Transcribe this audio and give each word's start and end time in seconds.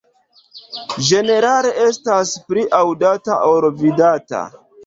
Ĝenerale 1.09 1.75
estas 1.89 2.33
pli 2.49 2.65
aŭdata 2.81 3.39
ol 3.51 3.71
vidata. 3.83 4.47